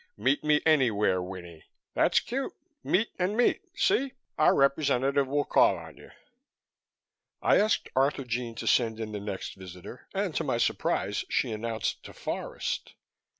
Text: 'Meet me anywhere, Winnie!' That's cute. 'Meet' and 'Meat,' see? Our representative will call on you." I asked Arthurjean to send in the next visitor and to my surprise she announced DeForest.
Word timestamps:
'Meet 0.17 0.43
me 0.43 0.61
anywhere, 0.65 1.21
Winnie!' 1.21 1.65
That's 1.93 2.19
cute. 2.19 2.53
'Meet' 2.83 3.11
and 3.19 3.37
'Meat,' 3.37 3.61
see? 3.75 4.13
Our 4.35 4.55
representative 4.55 5.27
will 5.27 5.45
call 5.45 5.77
on 5.77 5.95
you." 5.97 6.09
I 7.39 7.59
asked 7.59 7.87
Arthurjean 7.95 8.55
to 8.55 8.65
send 8.65 8.99
in 8.99 9.11
the 9.11 9.19
next 9.19 9.53
visitor 9.57 10.07
and 10.11 10.33
to 10.33 10.43
my 10.43 10.57
surprise 10.57 11.23
she 11.29 11.51
announced 11.51 12.01
DeForest. 12.01 12.93